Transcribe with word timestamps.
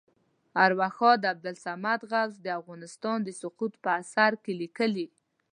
ارواښاد 0.65 1.21
عبدالصمد 1.31 1.99
غوث 2.11 2.33
د 2.41 2.47
افغانستان 2.59 3.17
د 3.23 3.29
سقوط 3.41 3.73
په 3.83 3.89
اثر 4.01 4.31
کې 4.43 4.53
لیکلي. 4.61 5.07